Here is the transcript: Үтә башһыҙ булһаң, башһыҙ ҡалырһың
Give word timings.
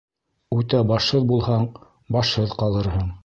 Үтә 0.55 0.79
башһыҙ 0.91 1.27
булһаң, 1.33 1.69
башһыҙ 2.17 2.57
ҡалырһың 2.65 3.19